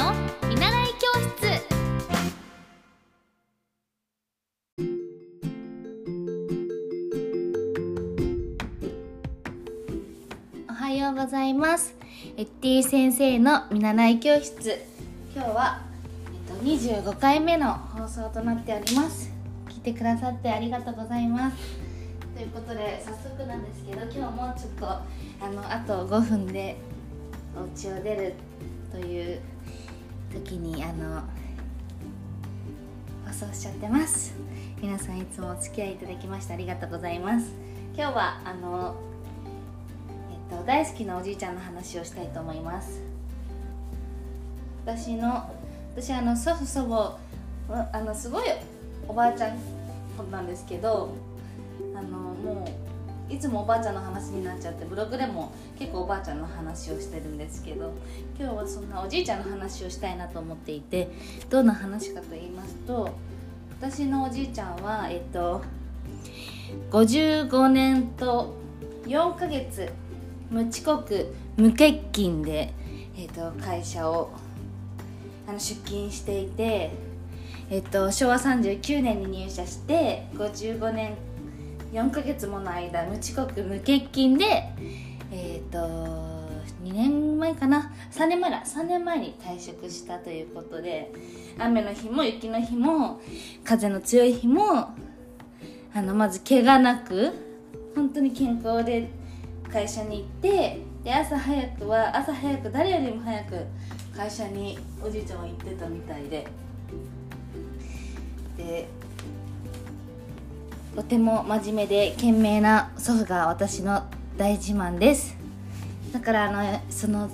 [0.00, 0.14] の
[0.48, 1.62] 見習い教室。
[10.70, 11.94] おはようございます。
[12.38, 14.82] エッティ先生の見習い教室。
[15.34, 15.82] 今日は、
[16.48, 19.30] えっと、25回目の放送となっております。
[19.68, 21.56] 聞いてくださってありがとうございます。
[22.34, 25.02] ということで早速なんですけど今日もちょっとあ
[25.50, 26.78] のあと5分で
[27.54, 28.34] お家を出る
[28.90, 29.40] という
[30.32, 31.22] 時にあの
[33.26, 34.34] 放送しちゃってます。
[34.80, 37.52] 皆さんいつもお付き合いいただきましてありがとうございます。
[37.96, 38.96] 今日はあの、
[40.50, 43.00] えっと、大好きなおじいちゃんの話をしたいと思います。
[44.84, 45.50] 私の
[45.94, 47.18] 私あの祖父祖母
[47.92, 48.44] あのすごい
[49.06, 49.58] おばあちゃん
[50.30, 51.14] なんですけど
[51.94, 52.89] あのもう
[53.30, 57.92] いつもおばあちゃんの話になっちゃってブログでも結構おばあちゃんの話をしてるんですけど
[58.38, 61.08] 今日はそんなおじいちゃんの話をしたいなと思っていて
[61.48, 63.10] どんな話かと言いますと
[63.80, 65.62] 私のおじいちゃんはえっと
[66.90, 68.54] 55年と
[69.06, 69.88] 4ヶ月
[70.50, 72.72] 無遅刻無欠勤で、
[73.16, 74.30] えっと、会社を
[75.46, 76.90] あの出勤していて、
[77.70, 81.14] えっと、昭和39年に入社して55年
[81.92, 84.44] 4ヶ月もの間無遅刻無欠勤で
[85.32, 86.50] えっ、ー、と
[86.84, 88.62] 2年前かな？3年前だ。
[88.64, 91.12] 3年前に退職したということで
[91.58, 93.20] 雨の日も雪の日も
[93.64, 94.94] 風の強い日も
[95.92, 97.32] あのまず怪我なく
[97.94, 99.10] 本当に健康で
[99.70, 103.66] 会社に行ってで朝早くは朝早く誰よりも早く
[104.16, 106.46] 会社におじいちゃんは行ってたみたいで。
[108.56, 108.88] で
[110.94, 114.02] とても真面目で賢明な祖父が私の
[114.36, 115.36] 大自慢です。
[116.12, 117.30] だからあのその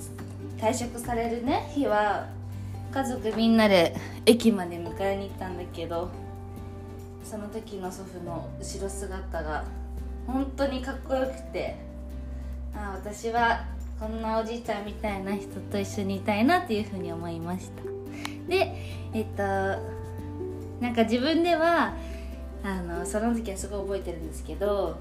[0.58, 2.28] 退職されるね日は
[2.92, 6.10] 家族みんなで駅まで迎えに行ったんだけど
[7.24, 9.64] その時の祖父の後ろ姿が
[10.26, 11.76] 本当にかっこよくて
[12.74, 13.64] あ私は
[13.98, 17.82] こんなおじいちゃんみたいな人と一緒にいたいなっていうふうに思いました。
[18.48, 18.76] で
[19.14, 19.42] えっと
[20.80, 21.94] なんか自分では
[22.66, 24.98] あのその時はすごい覚えてるんですけど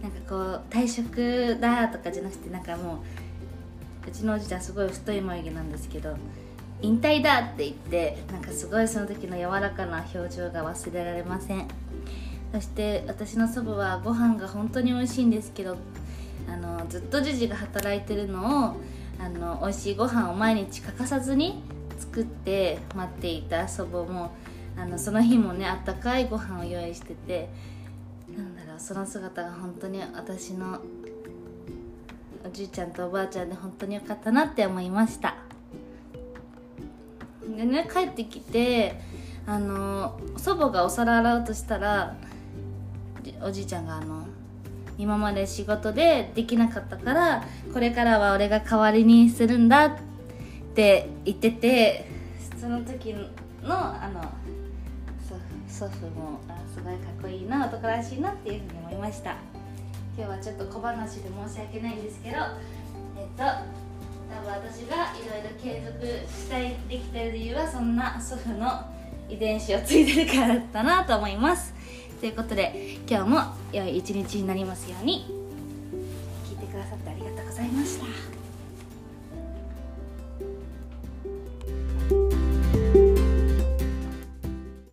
[0.00, 3.04] なんかこう退職だとかじゃなくてなんかも
[4.06, 6.16] ううちのおじちゃんすごい太い眉毛なんですけど
[6.80, 11.68] 引退だって言ってなんかすごいその時の柔らかな表情が忘れられません。
[12.52, 15.76] そして私の祖母はご飯が本当に美味しいんですけど
[16.46, 18.76] あのずっとじじが働いてるのを
[19.18, 21.62] あの美味しいご飯を毎日欠かさずに
[21.98, 24.32] 作って待っていた祖母も
[24.76, 27.48] あのその日もねあったかいご飯を用意してて
[28.36, 30.80] なんだろうその姿が本当に私の
[32.44, 35.36] おじいちゃんとおばあちゃんで本当によかったなって思いました。
[37.56, 39.00] でね帰ってきて
[39.46, 42.16] あの祖母がお皿洗うとしたら
[43.42, 44.26] おじいちゃんがあの
[44.98, 49.98] 今まで仕事でできなかったからこれからは俺が代わりにするんだっ
[50.74, 52.06] て言ってて
[52.60, 53.28] その時の
[53.70, 54.32] あの
[55.82, 59.34] 祖父もあすごいかっこいいな男らしいなっていうふうに思いました。
[60.16, 62.36] 今日はちょっと小話で申し訳ないんですけど
[63.16, 68.84] えっと多分私がいろいろ継続したいできてる理由はそんな祖父の
[69.28, 71.74] 遺伝子を継いでるからだったなと思います。
[72.20, 73.40] ということで今日も
[73.72, 75.26] 良い一日になりますように。
[76.48, 78.01] 聞いてくださってありがとうございました。